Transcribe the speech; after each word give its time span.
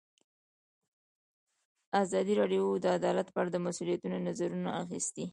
ازادي 2.01 2.33
راډیو 2.39 2.65
د 2.83 2.85
عدالت 2.97 3.27
په 3.31 3.37
اړه 3.41 3.49
د 3.51 3.57
مسؤلینو 3.65 4.17
نظرونه 4.27 4.69
اخیستي. 4.83 5.25